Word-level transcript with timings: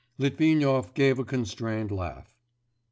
Litvinov 0.17 0.95
gave 0.95 1.19
a 1.19 1.23
constrained 1.23 1.91
laugh. 1.91 2.35